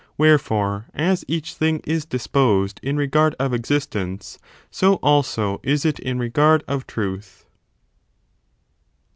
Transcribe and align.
Wherefore, 0.17 0.87
aa 0.97 1.17
each 1.27 1.53
thing 1.53 1.79
is 1.83 2.07
disposed 2.07 2.79
in 2.81 2.97
regard 2.97 3.35
of 3.39 3.53
existence, 3.53 4.39
so, 4.71 4.95
also, 4.95 5.59
is 5.61 5.85
it 5.85 5.99
in 5.99 6.17
regard 6.17 6.63
of 6.67 6.87
truth. 6.87 7.45